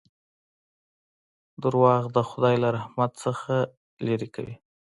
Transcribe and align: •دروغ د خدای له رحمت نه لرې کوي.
•دروغ 1.63 2.01
د 2.15 2.17
خدای 2.29 2.55
له 2.63 2.69
رحمت 2.77 3.11
نه 3.23 3.57
لرې 4.07 4.27
کوي. 4.35 4.55